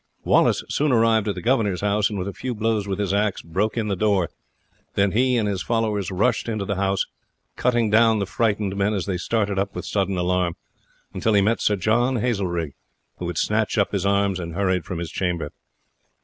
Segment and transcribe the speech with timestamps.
[0.23, 3.43] Wallace soon arrived at the governor's house, and with a few blows with his axe
[3.43, 4.29] broke in the door;
[4.95, 7.05] then he and his followers rushed into the house,
[7.55, 10.55] cutting down the frightened men as they started up with sudden alarm,
[11.13, 12.73] until he met Sir John Hazelrig,
[13.19, 15.51] who had snatched up his arms and hurried from his chamber.